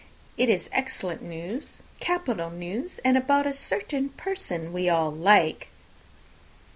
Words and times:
It 0.35 0.49
is 0.49 0.67
excellent 0.71 1.21
news, 1.21 1.83
capital 1.99 2.49
news, 2.49 2.99
and 3.05 3.15
about 3.15 3.45
a 3.45 3.53
certain 3.53 4.09
person 4.09 4.63
that 4.63 4.71
we 4.71 4.89
all 4.89 5.11
like." 5.11 5.67